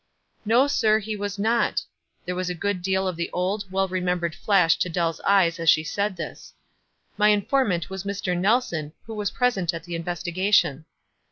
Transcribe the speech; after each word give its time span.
"No, 0.45 0.65
sir, 0.65 0.97
he 0.97 1.15
was 1.15 1.37
not." 1.37 1.83
There 2.25 2.33
was 2.33 2.49
a 2.49 2.55
crood 2.55 2.81
deal 2.81 3.07
of 3.07 3.15
the 3.15 3.29
old, 3.31 3.71
well 3.71 3.87
remembered 3.87 4.33
flash 4.33 4.75
to 4.77 4.89
Dell's 4.89 5.19
eyes 5.27 5.59
as 5.59 5.69
she 5.69 5.83
said 5.83 6.15
this. 6.15 6.55
"My 7.19 7.27
informant 7.29 7.91
was 7.91 8.03
Mr. 8.03 8.35
Nelson, 8.35 8.93
who 9.05 9.13
was 9.13 9.29
present 9.29 9.75
at 9.75 9.83
the 9.83 9.93
investigation." 9.93 10.85